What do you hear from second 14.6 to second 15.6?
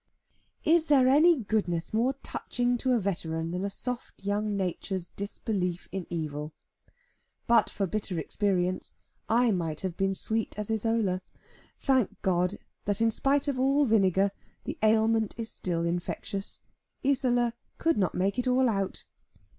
the ailment is